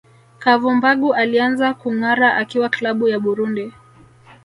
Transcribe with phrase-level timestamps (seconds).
[0.39, 3.73] Kavumbagu alianza kungara akiwa klabu ya Burundi